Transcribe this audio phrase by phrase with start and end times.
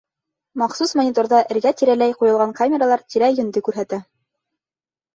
[0.61, 4.05] Махсус мониторҙа эргә-тирәләй ҡуйылған камералар тирә-йүнде күрһәтә.